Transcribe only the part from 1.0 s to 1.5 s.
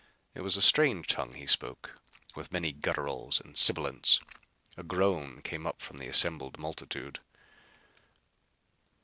tongue he